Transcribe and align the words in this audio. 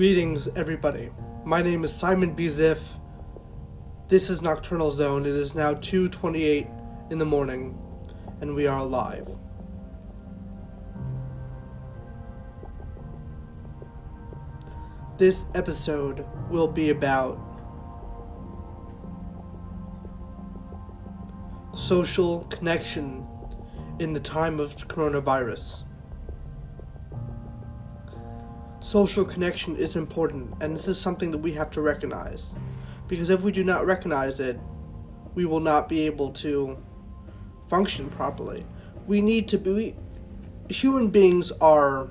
Greetings, 0.00 0.48
everybody. 0.56 1.10
My 1.44 1.60
name 1.60 1.84
is 1.84 1.94
Simon 1.94 2.32
B. 2.32 2.46
Ziff. 2.46 2.80
This 4.08 4.30
is 4.30 4.40
Nocturnal 4.40 4.90
Zone. 4.90 5.26
It 5.26 5.34
is 5.34 5.54
now 5.54 5.74
2:28 5.74 6.66
in 7.10 7.18
the 7.18 7.26
morning, 7.26 7.78
and 8.40 8.54
we 8.54 8.66
are 8.66 8.82
live. 8.82 9.28
This 15.18 15.44
episode 15.54 16.24
will 16.48 16.68
be 16.68 16.88
about 16.88 17.38
social 21.74 22.44
connection 22.44 23.26
in 23.98 24.14
the 24.14 24.20
time 24.20 24.60
of 24.60 24.74
coronavirus. 24.88 25.84
Social 28.82 29.26
connection 29.26 29.76
is 29.76 29.96
important, 29.96 30.54
and 30.60 30.74
this 30.74 30.88
is 30.88 30.98
something 30.98 31.30
that 31.30 31.38
we 31.38 31.52
have 31.52 31.70
to 31.72 31.82
recognize. 31.82 32.56
Because 33.08 33.28
if 33.28 33.42
we 33.42 33.52
do 33.52 33.62
not 33.62 33.84
recognize 33.84 34.40
it, 34.40 34.58
we 35.34 35.44
will 35.44 35.60
not 35.60 35.88
be 35.88 36.00
able 36.06 36.30
to 36.32 36.78
function 37.68 38.08
properly. 38.08 38.64
We 39.06 39.20
need 39.20 39.48
to 39.48 39.58
be. 39.58 39.94
Human 40.70 41.10
beings 41.10 41.52
are 41.60 42.08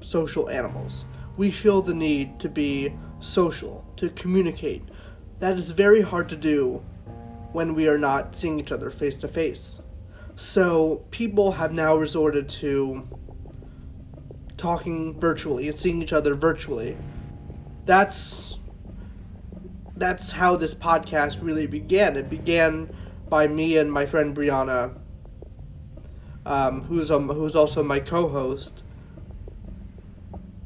social 0.00 0.48
animals. 0.48 1.04
We 1.36 1.50
feel 1.50 1.82
the 1.82 1.94
need 1.94 2.38
to 2.40 2.48
be 2.48 2.92
social, 3.18 3.84
to 3.96 4.08
communicate. 4.10 4.82
That 5.40 5.58
is 5.58 5.72
very 5.72 6.00
hard 6.00 6.28
to 6.28 6.36
do 6.36 6.82
when 7.52 7.74
we 7.74 7.88
are 7.88 7.98
not 7.98 8.36
seeing 8.36 8.60
each 8.60 8.72
other 8.72 8.90
face 8.90 9.18
to 9.18 9.28
face. 9.28 9.82
So, 10.36 11.04
people 11.10 11.52
have 11.52 11.72
now 11.72 11.96
resorted 11.96 12.48
to 12.60 13.08
talking 14.64 15.12
virtually 15.20 15.68
and 15.68 15.76
seeing 15.76 16.00
each 16.00 16.14
other 16.14 16.32
virtually. 16.34 16.96
That's 17.84 18.60
that's 19.96 20.30
how 20.30 20.56
this 20.56 20.74
podcast 20.74 21.42
really 21.42 21.66
began. 21.66 22.16
It 22.16 22.30
began 22.30 22.88
by 23.28 23.46
me 23.46 23.76
and 23.76 23.92
my 23.92 24.06
friend 24.06 24.34
Brianna, 24.34 24.96
um, 26.46 26.80
who's 26.80 27.10
um, 27.10 27.28
who's 27.28 27.54
also 27.54 27.82
my 27.82 28.00
co-host, 28.00 28.84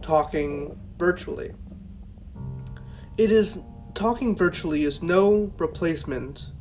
talking 0.01 0.79
virtually. 0.97 1.51
It 3.17 3.33
is 3.33 3.65
talking 3.95 4.37
virtually 4.37 4.85
is 4.85 5.03
no 5.03 5.51
replacement 5.59 6.53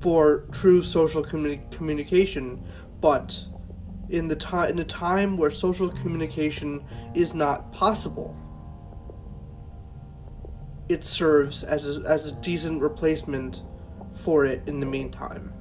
for 0.00 0.46
true 0.50 0.82
social 0.82 1.22
communi- 1.22 1.70
communication, 1.70 2.60
but 3.00 3.46
in 4.08 4.28
the 4.28 4.36
time 4.36 4.70
in 4.70 4.78
a 4.78 4.84
time 4.84 5.36
where 5.36 5.50
social 5.50 5.88
communication 5.88 6.84
is 7.14 7.34
not 7.34 7.72
possible, 7.72 8.36
it 10.88 11.04
serves 11.04 11.64
as 11.64 11.98
a, 11.98 12.02
as 12.08 12.26
a 12.26 12.32
decent 12.36 12.82
replacement 12.82 13.62
for 14.14 14.44
it 14.44 14.62
in 14.66 14.80
the 14.80 14.86
meantime. 14.86 15.52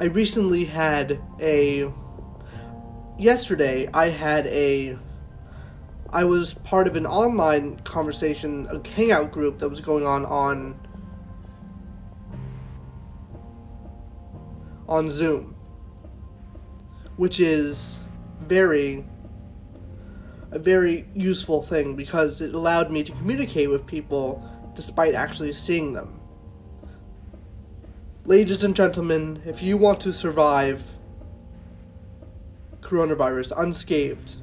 I 0.00 0.04
recently 0.04 0.64
had 0.64 1.20
a 1.40 1.92
yesterday 3.18 3.88
I 3.92 4.10
had 4.10 4.46
a 4.46 4.96
I 6.10 6.24
was 6.24 6.54
part 6.54 6.86
of 6.86 6.96
an 6.96 7.04
online 7.04 7.80
conversation, 7.80 8.66
a 8.70 8.88
hangout 8.88 9.30
group 9.30 9.58
that 9.58 9.68
was 9.68 9.82
going 9.82 10.06
on 10.06 10.24
on 10.24 10.80
on 14.88 15.10
Zoom, 15.10 15.54
which 17.16 17.40
is 17.40 18.02
very 18.40 19.04
a 20.50 20.58
very 20.58 21.06
useful 21.14 21.62
thing 21.62 21.94
because 21.94 22.40
it 22.40 22.54
allowed 22.54 22.90
me 22.90 23.04
to 23.04 23.12
communicate 23.12 23.68
with 23.68 23.86
people 23.86 24.42
despite 24.74 25.14
actually 25.14 25.52
seeing 25.52 25.92
them. 25.92 26.18
Ladies 28.24 28.64
and 28.64 28.74
gentlemen, 28.74 29.42
if 29.44 29.62
you 29.62 29.76
want 29.76 30.00
to 30.00 30.12
survive 30.12 30.82
coronavirus 32.80 33.52
unscathed, 33.58 34.40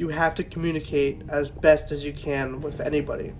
you 0.00 0.08
have 0.08 0.34
to 0.34 0.42
communicate 0.42 1.20
as 1.28 1.50
best 1.50 1.92
as 1.92 2.02
you 2.02 2.12
can 2.14 2.62
with 2.62 2.80
anybody. 2.80 3.34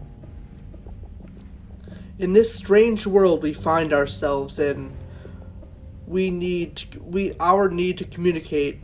In 2.18 2.34
this 2.34 2.54
strange 2.54 3.06
world 3.06 3.42
we 3.42 3.54
find 3.54 3.94
ourselves 3.94 4.58
in, 4.58 4.94
we 6.06 6.30
need 6.30 6.82
we 7.02 7.32
our 7.40 7.70
need 7.70 7.96
to 7.96 8.04
communicate 8.04 8.82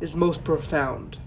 is 0.00 0.16
most 0.16 0.42
profound. 0.42 1.18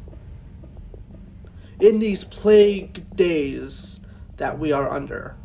In 1.79 1.99
these 1.99 2.25
plague 2.25 3.15
days 3.15 4.01
that 4.35 4.59
we 4.59 4.73
are 4.73 4.91
under, 4.91 5.37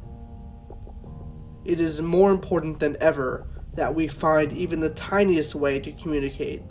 it 1.65 1.78
is 1.78 2.03
more 2.03 2.32
important 2.32 2.81
than 2.81 2.97
ever 3.00 3.47
that 3.75 3.94
we 3.94 4.09
find 4.09 4.53
even 4.53 4.81
the 4.81 4.91
tiniest 4.91 5.54
way 5.54 5.78
to 5.78 5.92
communicate 5.92 6.62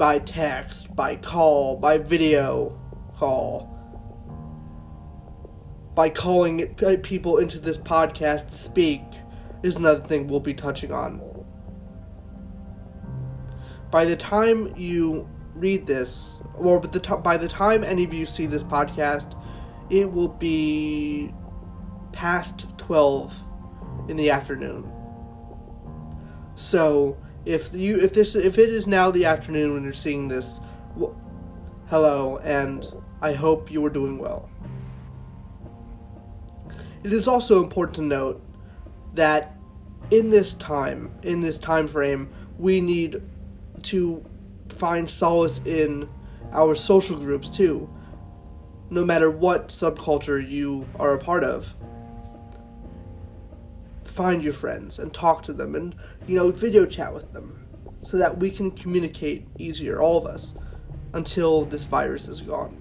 by 0.00 0.18
text, 0.18 0.96
by 0.96 1.14
call, 1.14 1.76
by 1.76 1.98
video 1.98 2.80
call, 3.16 3.68
by 5.94 6.08
calling 6.08 6.74
people 7.02 7.36
into 7.36 7.58
this 7.58 7.76
podcast 7.76 8.48
to 8.48 8.54
speak 8.54 9.02
is 9.62 9.76
another 9.76 10.00
thing 10.00 10.26
we'll 10.26 10.40
be 10.40 10.54
touching 10.54 10.90
on. 10.90 11.20
By 13.90 14.06
the 14.06 14.16
time 14.16 14.74
you 14.74 15.28
read 15.54 15.86
this, 15.86 16.40
or 16.54 16.80
by 16.80 16.88
the, 16.88 17.00
t- 17.00 17.16
by 17.22 17.36
the 17.36 17.48
time 17.48 17.84
any 17.84 18.04
of 18.04 18.14
you 18.14 18.24
see 18.24 18.46
this 18.46 18.64
podcast, 18.64 19.38
it 19.90 20.10
will 20.10 20.28
be 20.28 21.30
past 22.12 22.66
12 22.78 23.38
in 24.08 24.16
the 24.16 24.30
afternoon. 24.30 24.90
So, 26.54 27.18
if 27.44 27.74
you 27.74 27.98
if 28.00 28.12
this 28.12 28.34
if 28.36 28.58
it 28.58 28.68
is 28.68 28.86
now 28.86 29.10
the 29.10 29.24
afternoon 29.24 29.74
when 29.74 29.84
you're 29.84 29.92
seeing 29.92 30.28
this, 30.28 30.60
well, 30.96 31.18
hello, 31.88 32.38
and 32.38 32.86
I 33.20 33.32
hope 33.32 33.70
you 33.70 33.84
are 33.84 33.90
doing 33.90 34.18
well. 34.18 34.48
It 37.02 37.12
is 37.12 37.28
also 37.28 37.62
important 37.62 37.96
to 37.96 38.02
note 38.02 38.42
that 39.14 39.56
in 40.10 40.30
this 40.30 40.54
time, 40.54 41.10
in 41.22 41.40
this 41.40 41.58
time 41.58 41.88
frame, 41.88 42.30
we 42.58 42.80
need 42.80 43.22
to 43.84 44.24
find 44.68 45.08
solace 45.08 45.60
in 45.64 46.08
our 46.52 46.74
social 46.74 47.16
groups 47.16 47.48
too, 47.48 47.88
no 48.90 49.04
matter 49.04 49.30
what 49.30 49.68
subculture 49.68 50.46
you 50.46 50.86
are 50.98 51.14
a 51.14 51.18
part 51.18 51.44
of 51.44 51.74
find 54.10 54.42
your 54.42 54.52
friends 54.52 54.98
and 54.98 55.12
talk 55.12 55.42
to 55.44 55.52
them 55.52 55.74
and, 55.74 55.94
you 56.26 56.36
know, 56.36 56.50
video 56.50 56.84
chat 56.84 57.12
with 57.12 57.32
them 57.32 57.66
so 58.02 58.16
that 58.16 58.36
we 58.38 58.50
can 58.50 58.70
communicate 58.70 59.46
easier, 59.58 60.00
all 60.00 60.18
of 60.18 60.26
us, 60.26 60.54
until 61.14 61.64
this 61.64 61.84
virus 61.84 62.28
is 62.28 62.40
gone. 62.40 62.76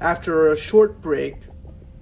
After 0.00 0.52
a 0.52 0.56
short 0.56 1.00
break, 1.00 1.36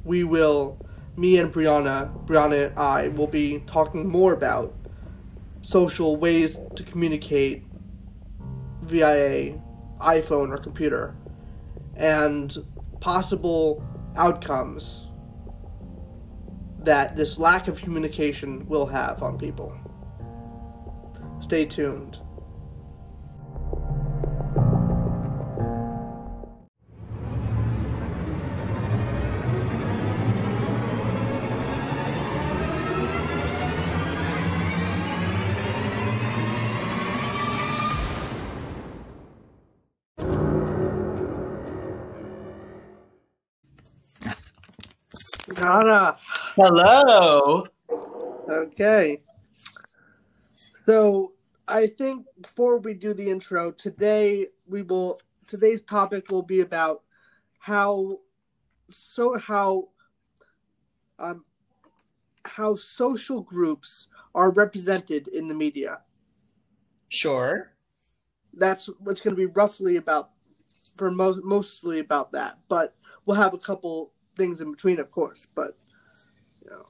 we 0.05 0.25
will, 0.25 0.79
me 1.17 1.39
and 1.39 1.53
Brianna, 1.53 2.27
Brianna 2.27 2.69
and 2.69 2.79
I, 2.79 3.09
will 3.09 3.27
be 3.27 3.61
talking 3.67 4.09
more 4.09 4.33
about 4.33 4.75
social 5.63 6.17
ways 6.17 6.61
to 6.75 6.83
communicate 6.83 7.65
via 8.83 9.55
iPhone 10.01 10.51
or 10.51 10.59
computer 10.59 11.17
and 11.97 12.57
possible 13.01 13.83
outcomes 14.17 15.09
that 16.81 17.17
this 17.17 17.39
lack 17.39 17.69
of 17.69 17.81
communication 17.81 18.67
will 18.69 18.87
have 18.87 19.23
on 19.23 19.39
people. 19.39 19.77
Stay 21.41 21.65
tuned. 21.65 22.21
Nada. 45.65 46.19
Hello. 46.57 47.65
Okay. 48.51 49.23
So 50.85 51.33
I 51.67 51.87
think 51.87 52.27
before 52.43 52.79
we 52.79 52.93
do 52.93 53.15
the 53.15 53.31
intro, 53.31 53.71
today 53.71 54.49
we 54.67 54.83
will 54.83 55.21
today's 55.47 55.83
topic 55.83 56.31
will 56.31 56.43
be 56.43 56.61
about 56.61 57.03
how 57.59 58.19
so 58.91 59.39
how 59.39 59.89
um, 61.19 61.47
how 62.45 62.77
social 62.77 63.41
groups 63.41 64.09
are 64.35 64.51
represented 64.51 65.29
in 65.29 65.49
the 65.49 65.55
media. 65.55 66.01
Sure. 67.09 67.73
That's 68.53 68.91
what's 68.99 69.23
going 69.23 69.35
to 69.35 69.41
be 69.41 69.47
roughly 69.47 69.97
about 69.97 70.33
for 70.99 71.11
most 71.11 71.43
mostly 71.43 72.01
about 72.01 72.33
that, 72.33 72.59
but 72.69 72.95
we'll 73.25 73.37
have 73.37 73.55
a 73.55 73.59
couple 73.59 74.13
things 74.37 74.61
in 74.61 74.71
between, 74.71 74.99
of 75.01 75.11
course. 75.11 75.47
But 75.55 75.77
you 76.63 76.71
know, 76.71 76.85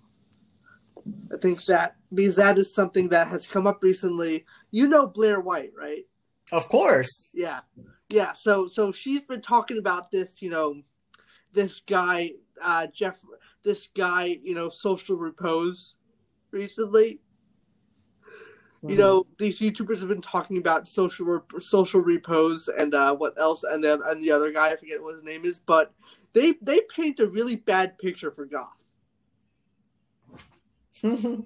I 1.33 1.39
think 1.39 1.65
that 1.67 1.97
because 2.13 2.37
that 2.37 2.59
is 2.59 2.75
something 2.75 3.09
that 3.11 3.29
has 3.29 3.47
come 3.47 3.67
up 3.67 3.83
recently. 3.83 4.45
You 4.71 4.89
know 4.89 5.07
Blair 5.07 5.41
White, 5.41 5.73
right? 5.77 6.05
Of 6.53 6.69
course. 6.69 7.31
Yeah, 7.33 7.61
yeah. 8.09 8.33
So 8.33 8.67
so 8.67 8.93
she's 8.93 9.25
been 9.25 9.41
talking 9.41 9.79
about 9.79 10.11
this, 10.11 10.43
you 10.43 10.51
know, 10.51 10.83
this 11.53 11.81
guy 11.81 12.33
uh, 12.63 12.87
Jeff, 12.89 13.21
this 13.63 13.89
guy, 13.97 14.39
you 14.43 14.55
know, 14.55 14.69
social 14.69 15.17
repose 15.17 15.95
recently. 16.51 17.21
You 18.87 18.97
know, 18.97 19.27
these 19.39 19.61
YouTubers 19.61 20.01
have 20.01 20.11
been 20.11 20.21
talking 20.21 20.59
about 20.59 20.87
social 20.87 21.43
social 21.59 22.03
repose 22.03 22.69
and 22.69 22.95
uh, 22.95 23.15
what 23.17 23.33
else, 23.41 23.65
and 23.65 23.83
then 23.83 24.01
and 24.05 24.21
the 24.21 24.31
other 24.31 24.53
guy, 24.53 24.69
I 24.69 24.77
forget 24.77 25.03
what 25.03 25.15
his 25.15 25.25
name 25.25 25.47
is, 25.47 25.59
but 25.59 25.95
they 26.35 26.55
they 26.61 26.81
paint 26.95 27.21
a 27.21 27.27
really 27.27 27.57
bad 27.57 27.97
picture 27.99 28.31
for 28.31 28.45
goth. 28.45 28.69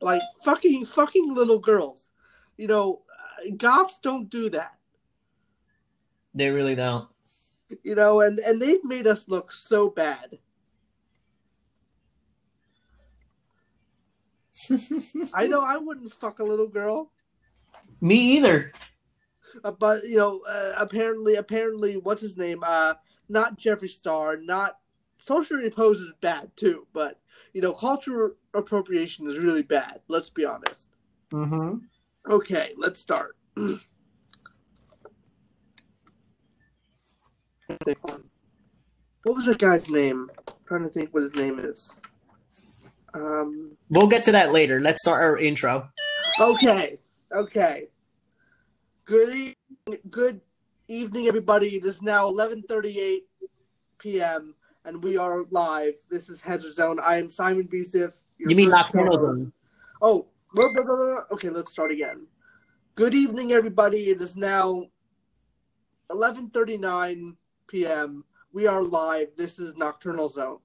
like 0.00 0.22
fucking 0.44 0.86
fucking 0.86 1.34
little 1.34 1.58
girls, 1.58 2.10
you 2.56 2.68
know, 2.68 3.02
goths 3.56 3.98
don't 4.00 4.30
do 4.30 4.50
that. 4.50 4.74
They 6.34 6.50
really 6.50 6.74
don't. 6.74 7.08
You 7.82 7.94
know, 7.94 8.20
and 8.20 8.38
and 8.40 8.60
they've 8.60 8.84
made 8.84 9.06
us 9.06 9.28
look 9.28 9.50
so 9.50 9.88
bad. 9.88 10.38
I 15.34 15.46
know 15.46 15.62
I 15.62 15.76
wouldn't 15.76 16.12
fuck 16.12 16.38
a 16.38 16.44
little 16.44 16.68
girl. 16.68 17.10
Me 18.00 18.16
either. 18.36 18.72
Uh, 19.64 19.70
but 19.70 20.04
you 20.04 20.16
know, 20.16 20.40
uh, 20.48 20.74
apparently, 20.76 21.36
apparently, 21.36 21.96
what's 21.96 22.22
his 22.22 22.36
name? 22.36 22.62
Uh, 22.62 22.94
not 23.28 23.58
Jeffree 23.58 23.90
Star, 23.90 24.36
not 24.36 24.78
social 25.18 25.56
repose 25.56 26.00
is 26.00 26.12
bad 26.20 26.50
too. 26.56 26.86
But 26.92 27.20
you 27.52 27.60
know, 27.60 27.72
cultural 27.72 28.32
appropriation 28.54 29.28
is 29.28 29.38
really 29.38 29.62
bad. 29.62 30.00
Let's 30.08 30.30
be 30.30 30.44
honest. 30.44 30.88
Mm-hmm. 31.32 31.78
Okay, 32.30 32.72
let's 32.76 33.00
start. 33.00 33.36
what 33.54 33.80
was 39.24 39.46
that 39.46 39.58
guy's 39.58 39.88
name? 39.88 40.30
I'm 40.48 40.54
trying 40.66 40.82
to 40.84 40.88
think 40.88 41.12
what 41.12 41.22
his 41.22 41.34
name 41.34 41.58
is. 41.58 41.94
Um, 43.14 43.72
we'll 43.88 44.08
get 44.08 44.22
to 44.24 44.32
that 44.32 44.52
later. 44.52 44.80
Let's 44.80 45.00
start 45.00 45.22
our 45.22 45.38
intro. 45.38 45.88
Okay. 46.40 46.98
Okay. 47.32 47.88
Good 49.04 49.54
good 50.10 50.40
evening, 50.88 51.26
everybody. 51.26 51.76
It 51.76 51.84
is 51.84 52.02
now 52.02 52.30
11:38 52.30 53.20
p.m. 53.98 54.54
and 54.84 55.02
we 55.02 55.16
are 55.16 55.44
live. 55.50 55.94
This 56.10 56.28
is 56.28 56.40
Hazard 56.40 56.74
Zone. 56.74 56.98
I 57.02 57.18
am 57.18 57.30
Simon 57.30 57.68
Bisif. 57.72 58.12
You 58.38 58.54
mean 58.54 58.70
Nocturnal 58.70 59.18
Zone? 59.18 59.52
Oh, 60.00 60.26
blah, 60.54 60.68
blah, 60.74 60.84
blah, 60.84 61.20
okay. 61.32 61.48
Let's 61.48 61.72
start 61.72 61.90
again. 61.90 62.28
Good 62.94 63.14
evening, 63.14 63.52
everybody. 63.52 64.10
It 64.10 64.20
is 64.20 64.36
now 64.36 64.84
11:39 66.10 67.36
p.m. 67.68 68.24
We 68.52 68.66
are 68.66 68.82
live. 68.82 69.28
This 69.36 69.58
is 69.58 69.76
Nocturnal 69.76 70.28
Zone. 70.28 70.58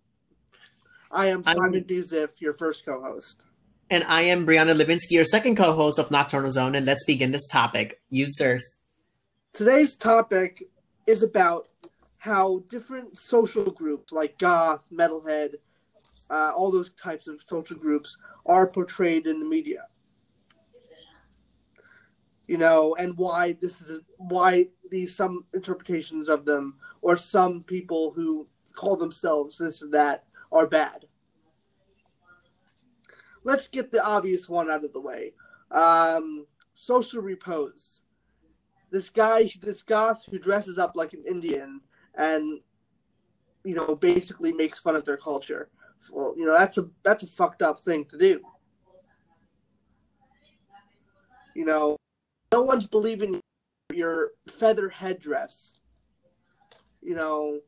I 1.11 1.27
am 1.27 1.43
Simon 1.43 1.83
Bizif, 1.83 2.39
your 2.39 2.53
first 2.53 2.85
co-host. 2.85 3.43
And 3.89 4.05
I 4.07 4.21
am 4.21 4.45
Brianna 4.45 4.73
Levinsky, 4.73 5.11
your 5.11 5.25
second 5.25 5.57
co-host 5.57 5.99
of 5.99 6.09
Nocturnal 6.09 6.51
Zone. 6.51 6.75
And 6.75 6.85
let's 6.85 7.03
begin 7.03 7.33
this 7.33 7.47
topic. 7.47 7.99
You, 8.09 8.27
sirs. 8.29 8.77
Today's 9.53 9.95
topic 9.95 10.63
is 11.07 11.23
about 11.23 11.67
how 12.19 12.63
different 12.69 13.17
social 13.17 13.69
groups 13.69 14.13
like 14.13 14.37
goth, 14.37 14.85
metalhead, 14.93 15.55
uh, 16.29 16.51
all 16.55 16.71
those 16.71 16.91
types 16.91 17.27
of 17.27 17.41
social 17.43 17.75
groups 17.75 18.17
are 18.45 18.65
portrayed 18.65 19.27
in 19.27 19.41
the 19.41 19.45
media. 19.45 19.87
You 22.47 22.59
know, 22.59 22.95
and 22.95 23.17
why 23.17 23.57
this 23.61 23.81
is 23.81 23.99
why 24.17 24.67
these 24.89 25.13
some 25.13 25.43
interpretations 25.53 26.29
of 26.29 26.45
them 26.45 26.75
or 27.01 27.17
some 27.17 27.63
people 27.63 28.13
who 28.15 28.47
call 28.73 28.95
themselves 28.95 29.57
this 29.57 29.83
or 29.83 29.89
that 29.89 30.23
are 30.53 30.65
bad. 30.65 31.05
Let's 33.43 33.67
get 33.67 33.91
the 33.91 34.01
obvious 34.01 34.47
one 34.47 34.71
out 34.71 34.85
of 34.85 34.93
the 34.93 35.01
way. 35.01 35.33
Um, 35.71 36.45
social 36.73 37.21
repose. 37.21 38.03
This 38.91 39.09
guy, 39.09 39.49
this 39.61 39.83
goth 39.83 40.23
who 40.29 40.37
dresses 40.37 40.77
up 40.77 40.95
like 40.95 41.13
an 41.13 41.23
Indian 41.27 41.79
and, 42.15 42.59
you 43.63 43.73
know, 43.73 43.95
basically 43.95 44.51
makes 44.51 44.79
fun 44.79 44.95
of 44.95 45.05
their 45.05 45.17
culture. 45.17 45.69
Well, 46.11 46.33
you 46.35 46.45
know, 46.45 46.57
that's 46.57 46.77
a 46.77 46.89
that's 47.03 47.23
a 47.23 47.27
fucked 47.27 47.61
up 47.61 47.79
thing 47.79 48.05
to 48.05 48.17
do. 48.17 48.41
You 51.55 51.65
know, 51.65 51.97
no 52.51 52.63
one's 52.63 52.87
believing 52.87 53.39
your 53.93 54.31
feather 54.49 54.89
headdress. 54.89 55.75
You 57.01 57.15
know, 57.15 57.59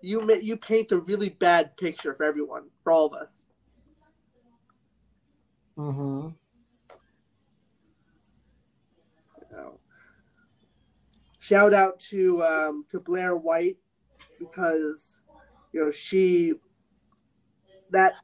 you 0.00 0.32
you 0.40 0.56
paint 0.56 0.92
a 0.92 0.98
really 0.98 1.28
bad 1.28 1.76
picture 1.76 2.14
for 2.14 2.24
everyone, 2.24 2.64
for 2.82 2.92
all 2.92 3.06
of 3.06 3.12
us. 3.14 3.28
Mm-hmm. 5.76 6.28
You 9.40 9.56
know. 9.56 9.78
Shout 11.46 11.72
out 11.72 12.00
to 12.10 12.42
um, 12.42 12.84
to 12.90 12.98
Blair 12.98 13.36
White 13.36 13.76
because 14.36 15.20
you 15.72 15.84
know 15.84 15.92
she 15.92 16.54
that 17.90 18.14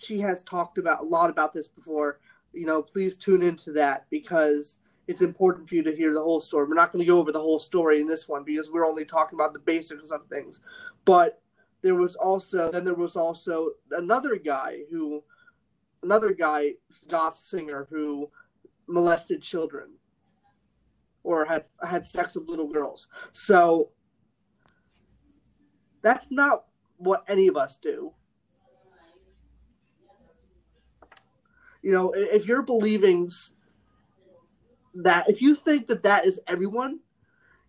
she 0.00 0.18
has 0.18 0.42
talked 0.42 0.78
about 0.78 1.00
a 1.00 1.04
lot 1.04 1.30
about 1.30 1.54
this 1.54 1.68
before. 1.68 2.18
You 2.52 2.66
know, 2.66 2.82
please 2.82 3.16
tune 3.16 3.40
into 3.40 3.70
that 3.74 4.06
because 4.10 4.78
it's 5.06 5.22
important 5.22 5.68
for 5.68 5.76
you 5.76 5.84
to 5.84 5.94
hear 5.94 6.12
the 6.12 6.20
whole 6.20 6.40
story. 6.40 6.66
We're 6.66 6.74
not 6.74 6.90
going 6.90 7.04
to 7.04 7.08
go 7.08 7.20
over 7.20 7.30
the 7.30 7.38
whole 7.38 7.60
story 7.60 8.00
in 8.00 8.08
this 8.08 8.28
one 8.28 8.42
because 8.42 8.72
we're 8.72 8.84
only 8.84 9.04
talking 9.04 9.38
about 9.38 9.52
the 9.52 9.60
basics 9.60 10.10
of 10.10 10.24
things. 10.24 10.58
But 11.04 11.40
there 11.82 11.94
was 11.94 12.16
also 12.16 12.72
then 12.72 12.82
there 12.82 12.94
was 12.94 13.14
also 13.14 13.70
another 13.92 14.34
guy 14.34 14.80
who 14.90 15.22
another 16.02 16.32
guy 16.32 16.72
goth 17.06 17.38
singer 17.38 17.86
who 17.90 18.28
molested 18.88 19.40
children 19.40 19.90
or 21.32 21.44
had 21.44 21.64
had 21.82 22.06
sex 22.06 22.34
with 22.34 22.48
little 22.48 22.68
girls. 22.68 23.08
So 23.32 23.90
that's 26.02 26.30
not 26.30 26.64
what 26.98 27.24
any 27.28 27.48
of 27.48 27.56
us 27.56 27.76
do. 27.76 28.12
You 31.82 31.92
know, 31.92 32.12
if 32.14 32.46
you're 32.46 32.62
believing 32.62 33.30
that 34.94 35.28
if 35.28 35.42
you 35.42 35.54
think 35.54 35.88
that 35.88 36.02
that 36.04 36.26
is 36.26 36.38
everyone, 36.46 37.00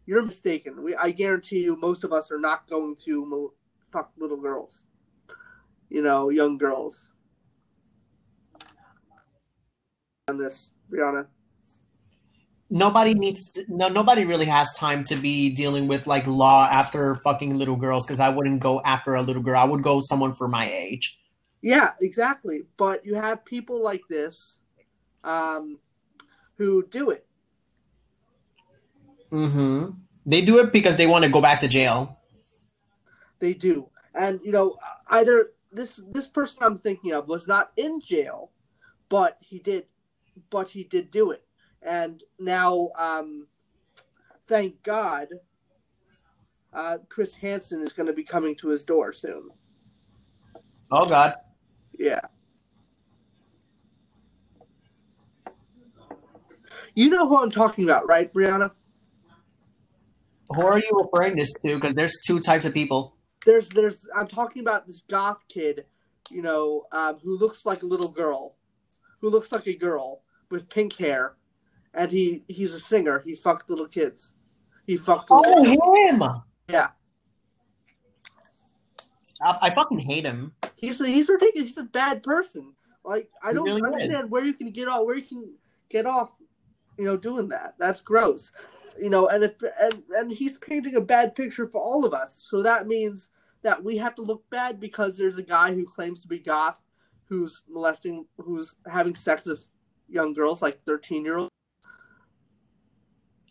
you're 0.06 0.22
mistaken. 0.22 0.84
We, 0.84 0.96
I 0.96 1.12
guarantee 1.12 1.60
you, 1.60 1.78
most 1.78 2.04
of 2.04 2.12
us 2.12 2.32
are 2.32 2.40
not 2.40 2.68
going 2.68 2.96
to 3.06 3.54
fuck 3.92 4.12
little 4.18 4.38
girls. 4.38 4.86
You 5.90 6.02
know, 6.02 6.30
young 6.30 6.58
girls. 6.58 7.12
On 10.28 10.38
this, 10.38 10.72
Brianna. 10.92 11.28
Nobody 12.74 13.14
needs 13.14 13.50
to, 13.52 13.66
no 13.68 13.88
nobody 13.88 14.26
really 14.26 14.46
has 14.46 14.72
time 14.74 15.04
to 15.06 15.16
be 15.16 15.54
dealing 15.54 15.88
with 15.88 16.08
like 16.08 16.26
law 16.26 16.68
after 16.70 17.16
fucking 17.16 17.58
little 17.58 17.76
girls 17.76 18.06
because 18.06 18.20
I 18.20 18.30
wouldn't 18.30 18.62
go 18.62 18.82
after 18.82 19.16
a 19.16 19.22
little 19.22 19.44
girl. 19.44 19.60
I 19.60 19.66
would 19.66 19.84
go 19.84 20.00
someone 20.00 20.34
for 20.34 20.48
my 20.48 20.68
age. 20.68 21.20
Yeah, 21.62 21.92
exactly. 22.02 22.64
But 22.78 23.06
you 23.06 23.16
have 23.16 23.46
people 23.46 23.82
like 23.82 24.02
this 24.10 24.60
um, 25.24 25.80
who 26.58 26.86
do 26.88 27.12
it. 27.12 27.26
Mm-hmm. 29.32 29.92
They 30.26 30.42
do 30.42 30.60
it 30.60 30.74
because 30.74 30.98
they 30.98 31.08
want 31.08 31.24
to 31.26 31.30
go 31.30 31.42
back 31.42 31.60
to 31.60 31.68
jail 31.68 32.18
they 33.44 33.54
do. 33.54 33.90
And 34.16 34.40
you 34.44 34.52
know, 34.52 34.78
either 35.10 35.52
this 35.72 36.02
this 36.12 36.28
person 36.28 36.64
I'm 36.64 36.78
thinking 36.78 37.12
of 37.12 37.28
was 37.28 37.48
not 37.48 37.72
in 37.76 38.00
jail, 38.00 38.52
but 39.10 39.38
he 39.42 39.60
did, 39.60 39.86
but 40.50 40.70
he 40.70 40.86
did 40.86 41.12
do 41.12 41.32
it. 41.32 41.44
And 41.86 42.24
now, 42.40 42.90
um, 42.98 43.48
thank 44.48 44.82
God, 44.84 45.28
uh, 46.74 46.98
Chris 47.10 47.36
Hansen 47.36 47.82
is 47.82 47.94
going 47.94 48.08
to 48.08 48.14
be 48.14 48.24
coming 48.24 48.56
to 48.58 48.70
his 48.70 48.84
door 48.84 49.14
soon. 49.14 49.50
Oh 50.92 51.08
God. 51.08 51.36
Yeah. 51.98 52.22
You 56.96 57.10
know 57.10 57.28
who 57.28 57.38
I'm 57.40 57.52
talking 57.52 57.84
about, 57.86 58.08
right, 58.08 58.32
Brianna? 58.32 58.72
Who 60.50 60.62
are 60.62 60.78
you 60.78 60.92
referring 60.94 61.36
this 61.36 61.52
to? 61.66 61.76
Because 61.76 61.96
there's 61.96 62.22
two 62.26 62.40
types 62.40 62.66
of 62.66 62.74
people. 62.74 63.16
there's 63.46 63.70
there's 63.70 64.08
I'm 64.16 64.28
talking 64.28 64.62
about 64.62 64.86
this 64.86 65.02
goth 65.10 65.40
kid, 65.50 65.86
you 66.30 66.42
know, 66.42 66.86
um, 66.92 67.18
who 67.24 67.38
looks 67.38 67.66
like 67.66 67.84
a 67.84 67.86
little 67.86 68.10
girl, 68.10 68.56
who 69.20 69.30
looks 69.30 69.52
like 69.52 69.68
a 69.68 69.76
girl 69.76 70.22
with 70.52 70.70
pink 70.70 70.96
hair, 70.98 71.36
and 71.94 72.12
he 72.12 72.44
he's 72.48 72.74
a 72.74 72.80
singer. 72.80 73.20
He 73.20 73.36
fucked 73.36 73.70
little 73.70 73.88
kids. 73.88 74.34
He 74.86 74.98
fucked. 74.98 75.30
Oh, 75.32 75.64
him! 75.64 76.24
Yeah, 76.68 76.90
I, 79.44 79.58
I 79.64 79.70
fucking 79.72 80.00
hate 80.00 80.24
him. 80.24 80.54
he's 80.76 81.00
a, 81.02 81.08
he's 81.08 81.30
ridiculous. 81.30 81.70
He's 81.70 81.78
a 81.78 81.84
bad 81.84 82.24
person. 82.24 82.74
Like 83.04 83.30
I 83.44 83.54
don't 83.54 83.66
really 83.66 83.82
understand 83.82 84.32
where 84.32 84.44
you 84.44 84.54
can 84.54 84.72
get 84.72 84.88
off 84.88 85.06
where 85.06 85.16
you 85.16 85.24
can 85.24 85.54
get 85.90 86.06
off, 86.06 86.32
you 86.98 87.06
know, 87.06 87.18
doing 87.18 87.50
that. 87.50 87.76
That's 87.78 88.02
gross. 88.02 88.52
You 89.00 89.10
know, 89.10 89.28
and 89.28 89.44
if 89.44 89.54
and 89.80 90.04
and 90.16 90.32
he's 90.32 90.58
painting 90.58 90.96
a 90.96 91.02
bad 91.02 91.36
picture 91.36 91.68
for 91.68 91.82
all 91.82 92.06
of 92.06 92.14
us. 92.14 92.44
So 92.46 92.62
that 92.64 92.88
means 92.88 93.30
that 93.62 93.84
we 93.84 93.98
have 93.98 94.16
to 94.16 94.22
look 94.22 94.50
bad 94.50 94.80
because 94.80 95.18
there's 95.18 95.38
a 95.38 95.44
guy 95.44 95.74
who 95.74 95.86
claims 95.86 96.22
to 96.22 96.28
be 96.28 96.40
goth, 96.40 96.82
who's 97.26 97.64
molesting, 97.70 98.26
who's 98.38 98.76
having 98.90 99.16
sex 99.16 99.46
with 99.46 99.70
young 100.08 100.34
girls, 100.34 100.62
like 100.62 100.80
thirteen 100.86 101.26
year 101.26 101.38
olds. 101.38 101.52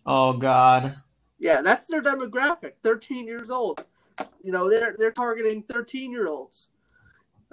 Oh 0.06 0.35
God. 0.35 0.97
Yeah, 1.38 1.62
that's 1.62 1.87
their 1.87 2.02
demographic. 2.02 2.73
Thirteen 2.82 3.26
years 3.26 3.50
old. 3.50 3.85
You 4.42 4.52
know, 4.52 4.71
they're 4.71 4.94
they're 4.99 5.12
targeting 5.12 5.62
thirteen 5.62 6.11
year 6.12 6.28
olds. 6.28 6.71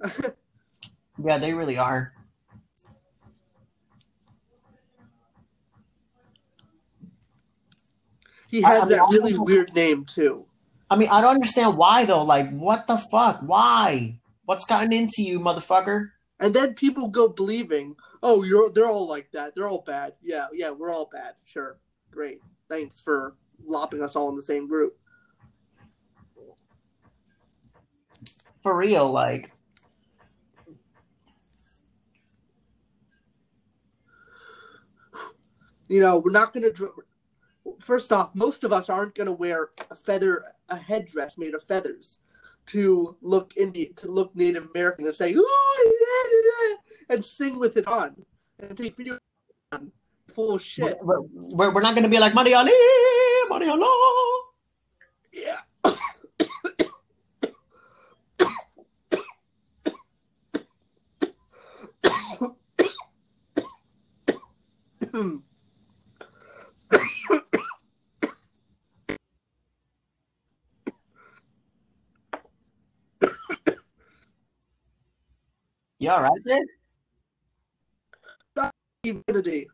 Yeah, 1.23 1.37
they 1.37 1.53
really 1.53 1.77
are. 1.77 2.13
He 8.49 8.61
has 8.61 8.77
I 8.77 8.85
mean, 8.85 8.89
that 8.89 9.07
really 9.11 9.37
weird 9.37 9.75
name 9.75 10.05
too. 10.05 10.45
I 10.89 10.95
mean, 10.95 11.09
I 11.11 11.21
don't 11.21 11.35
understand 11.35 11.77
why 11.77 12.05
though. 12.05 12.23
Like, 12.23 12.49
what 12.49 12.87
the 12.87 12.97
fuck? 12.97 13.41
Why? 13.41 14.19
What's 14.45 14.65
gotten 14.65 14.91
into 14.91 15.21
you, 15.21 15.39
motherfucker? 15.39 16.11
And 16.39 16.53
then 16.53 16.73
people 16.73 17.09
go 17.09 17.27
believing, 17.27 17.95
oh, 18.23 18.43
you're 18.43 18.71
they're 18.71 18.87
all 18.87 19.07
like 19.07 19.29
that. 19.33 19.53
They're 19.55 19.67
all 19.67 19.83
bad. 19.85 20.13
Yeah, 20.23 20.47
yeah, 20.53 20.71
we're 20.71 20.91
all 20.91 21.09
bad. 21.11 21.33
Sure, 21.45 21.77
great. 22.11 22.39
Thanks 22.69 23.01
for 23.01 23.35
lopping 23.65 24.01
us 24.01 24.15
all 24.15 24.29
in 24.29 24.35
the 24.35 24.41
same 24.41 24.67
group. 24.67 24.97
For 28.63 28.75
real, 28.75 29.09
like. 29.09 29.51
You 35.87 36.01
know, 36.01 36.19
we're 36.19 36.31
not 36.31 36.53
gonna. 36.53 36.71
dr- 36.71 36.91
First 37.81 38.11
off, 38.11 38.33
most 38.35 38.63
of 38.63 38.73
us 38.73 38.89
aren't 38.89 39.15
gonna 39.15 39.31
wear 39.31 39.69
a 39.89 39.95
feather, 39.95 40.43
a 40.69 40.75
headdress 40.75 41.37
made 41.37 41.53
of 41.53 41.63
feathers, 41.63 42.19
to 42.67 43.15
look 43.21 43.55
Indian, 43.57 43.93
to 43.95 44.11
look 44.11 44.35
Native 44.35 44.67
American, 44.75 45.05
and 45.05 45.13
say, 45.13 45.33
ooh, 45.33 46.77
and 47.09 47.23
sing 47.23 47.59
with 47.59 47.77
it 47.77 47.87
on, 47.87 48.15
and 48.59 48.77
take 48.77 48.95
video 48.95 49.17
on, 49.71 49.91
full 50.29 50.57
shit. 50.57 50.97
We're, 51.01 51.21
we're, 51.21 51.73
we're 51.73 51.81
not 51.81 51.95
gonna 51.95 52.09
be 52.09 52.19
like 52.19 52.33
Money 52.33 52.53
Ali, 52.53 52.71
Money 53.49 53.67
Allah. 53.69 54.43
Yeah. 55.33 55.59
You 76.01 76.09
all 76.11 76.21
right, 76.21 76.41
man? 76.45 76.65
Vanity. 79.03 79.67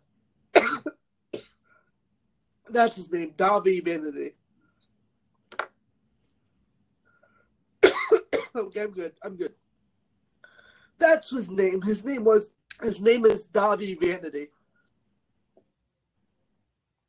That's 2.69 2.95
his 2.95 3.11
name, 3.11 3.33
Dahvie 3.37 3.83
Vanity. 3.83 4.35
okay, 8.55 8.81
I'm 8.81 8.91
good. 8.91 9.13
I'm 9.23 9.35
good. 9.35 9.53
That's 10.97 11.29
his 11.29 11.51
name. 11.51 11.81
His 11.81 12.05
name 12.05 12.23
was 12.23 12.49
his 12.81 13.01
name 13.01 13.25
is 13.25 13.47
Dahvie 13.47 13.99
Vanity. 13.99 14.47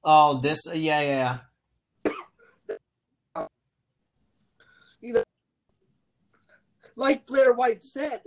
Oh, 0.05 0.39
this. 0.41 0.67
Yeah, 0.75 1.01
yeah, 1.01 1.39
yeah. 2.05 3.47
You 5.01 5.13
know, 5.13 5.23
like 6.97 7.27
Blair 7.27 7.53
White 7.53 7.85
said, 7.85 8.23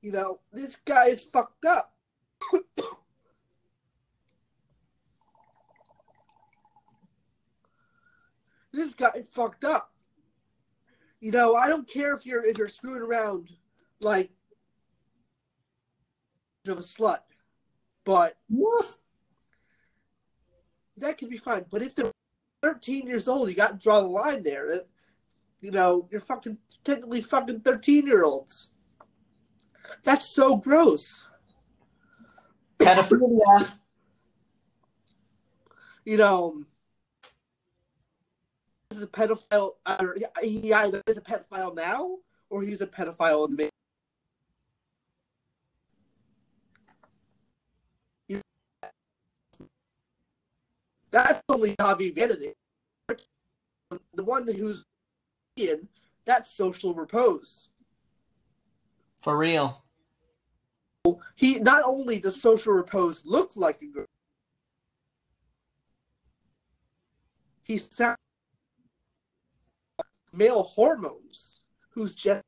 you 0.00 0.10
know, 0.10 0.40
this 0.52 0.76
guy 0.76 1.06
is 1.06 1.22
fucked 1.32 1.64
up. 1.66 1.94
this 8.74 8.94
guy 8.94 9.22
fucked 9.30 9.64
up. 9.64 9.92
You 11.20 11.30
know, 11.30 11.54
I 11.54 11.68
don't 11.68 11.88
care 11.88 12.14
if 12.14 12.26
you're 12.26 12.44
if 12.44 12.58
you're 12.58 12.68
screwing 12.68 13.02
around 13.02 13.50
like 14.00 14.30
of 16.66 16.78
a 16.78 16.82
slut, 16.82 17.20
but 18.04 18.36
Woof. 18.48 18.96
that 20.96 21.18
could 21.18 21.28
be 21.28 21.36
fine. 21.36 21.64
But 21.70 21.82
if 21.82 21.94
they're 21.94 22.10
13 22.62 23.06
years 23.06 23.28
old, 23.28 23.48
you 23.48 23.54
got 23.54 23.72
to 23.72 23.76
draw 23.76 24.00
the 24.00 24.06
line 24.06 24.42
there. 24.42 24.80
You 25.60 25.70
know, 25.70 26.08
you're 26.10 26.20
fucking 26.20 26.58
technically 26.84 27.20
fucking 27.20 27.60
13 27.60 28.06
year 28.06 28.24
olds. 28.24 28.70
That's 30.02 30.34
so 30.34 30.56
gross. 30.56 31.30
Pedophilia. 32.78 33.78
You 36.04 36.16
know, 36.18 36.64
is 38.94 39.02
a 39.02 39.06
pedophile. 39.06 39.74
Either, 39.86 40.16
he 40.42 40.72
either 40.72 41.02
is 41.06 41.16
a 41.16 41.20
pedophile 41.20 41.74
now 41.74 42.16
or 42.50 42.62
he's 42.62 42.80
a 42.80 42.86
pedophile 42.86 43.48
in 43.48 43.56
the 43.56 43.70
That's 51.10 51.40
only 51.48 51.76
Dahvie 51.76 52.12
Vanity. 52.12 52.54
The 54.14 54.24
one 54.24 54.48
who's 54.48 54.84
in 55.56 55.86
that's 56.24 56.50
social 56.50 56.92
repose. 56.92 57.68
For 59.22 59.36
real. 59.36 59.84
He 61.36 61.60
not 61.60 61.82
only 61.84 62.18
does 62.18 62.42
social 62.42 62.72
repose 62.72 63.24
look 63.26 63.52
like 63.54 63.80
a 63.82 63.86
girl, 63.86 64.06
he 67.62 67.76
sounds 67.76 68.18
male 70.36 70.62
hormones. 70.62 71.62
Who's 71.90 72.14
just 72.14 72.42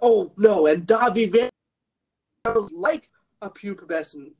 oh 0.00 0.32
no, 0.36 0.66
and 0.66 0.86
Dahvie 0.86 1.30
Van 1.30 1.50
sounds 2.46 2.72
like 2.72 3.08
a 3.42 3.50
pubescent 3.50 4.32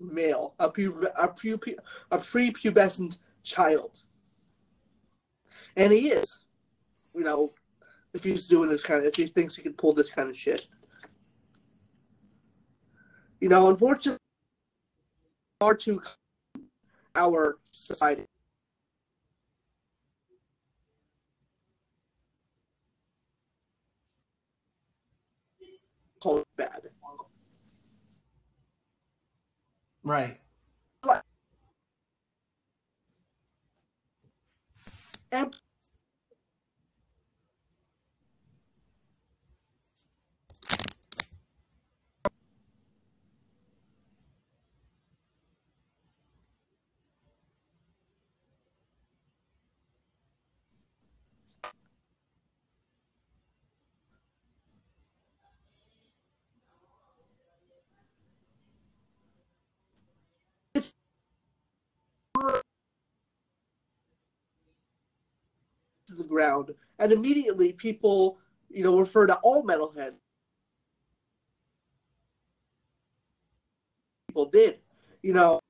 male, 0.00 0.54
a 0.58 0.68
pub 0.68 1.06
a, 1.16 1.28
pu- 1.28 1.76
a 2.10 2.18
prepubescent 2.18 3.18
child, 3.42 4.00
and 5.76 5.92
he 5.92 6.08
is. 6.08 6.40
You 7.14 7.24
know, 7.24 7.52
if 8.14 8.24
he's 8.24 8.46
doing 8.46 8.68
this 8.68 8.82
kind 8.82 9.00
of, 9.00 9.06
if 9.06 9.16
he 9.16 9.26
thinks 9.26 9.56
he 9.56 9.62
can 9.62 9.74
pull 9.74 9.92
this 9.92 10.10
kind 10.10 10.30
of 10.30 10.36
shit. 10.36 10.68
You 13.40 13.48
know, 13.48 13.70
unfortunately, 13.70 14.18
far 15.58 15.74
too 15.74 16.00
our 17.14 17.58
society. 17.72 18.24
Call 26.22 26.38
it 26.38 26.46
bad. 26.56 26.82
Right. 30.04 30.38
And 35.32 35.54
to 66.12 66.22
the 66.22 66.28
ground, 66.28 66.70
and 66.98 67.12
immediately 67.12 67.72
people, 67.72 68.38
you 68.70 68.84
know, 68.84 68.98
refer 68.98 69.26
to 69.26 69.34
all 69.42 69.64
metalheads. 69.64 70.18
People 74.28 74.46
did, 74.46 74.78
you 75.22 75.34
know. 75.34 75.60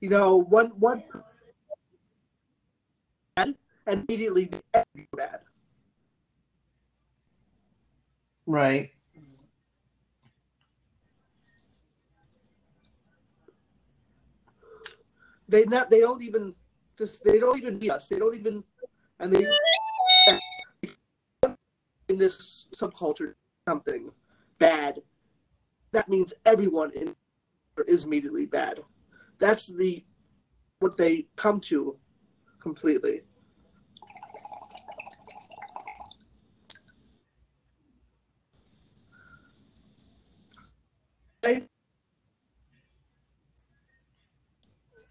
You 0.00 0.10
know, 0.10 0.36
one 0.36 0.70
one 0.78 1.02
and 3.36 3.56
immediately 3.86 4.50
bad. 4.72 5.40
Right. 8.46 8.92
They 15.48 15.64
not 15.64 15.90
they 15.90 16.00
don't 16.00 16.22
even 16.22 16.54
just 16.96 17.24
they 17.24 17.38
don't 17.40 17.58
even 17.58 17.80
see 17.80 17.90
us. 17.90 18.08
They 18.08 18.18
don't 18.18 18.34
even 18.34 18.62
and 19.18 19.32
they 19.32 19.46
in 22.08 22.18
this 22.18 22.66
subculture 22.74 23.34
something 23.66 24.10
bad. 24.58 25.00
That 25.92 26.08
means 26.08 26.34
everyone 26.44 26.90
in 26.92 27.16
is 27.86 28.04
immediately 28.04 28.46
bad. 28.46 28.80
That's 29.38 29.66
the 29.66 30.04
what 30.80 30.96
they 30.96 31.26
come 31.36 31.60
to 31.62 31.96
completely. 32.60 33.22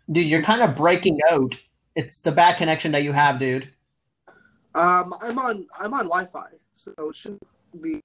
Dude, 0.10 0.26
you're 0.26 0.42
kind 0.42 0.62
of 0.62 0.76
breaking 0.76 1.20
out. 1.32 1.56
It's 1.96 2.22
the 2.22 2.32
bad 2.32 2.58
connection 2.58 2.92
that 2.94 3.04
you 3.04 3.12
have, 3.12 3.40
dude. 3.40 3.70
Um, 4.74 5.14
I'm 5.22 5.38
on 5.40 5.68
I'm 5.78 5.94
on 5.94 6.06
Wi-Fi, 6.06 6.50
so 6.76 6.94
it 6.98 7.16
should 7.16 7.38
be. 7.82 8.02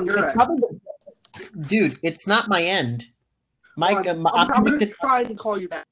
It's 0.00 0.32
probably, 0.32 0.80
dude, 1.66 1.98
it's 2.02 2.26
not 2.26 2.48
my 2.48 2.62
end. 2.62 3.06
Mike, 3.76 4.06
I'm, 4.06 4.26
uh, 4.26 4.30
I'm, 4.34 4.50
I'm 4.50 4.54
I'm- 4.54 4.64
gonna 4.64 4.86
try 4.86 5.22
and 5.22 5.38
call 5.38 5.58
you 5.58 5.68
back. 5.68 5.86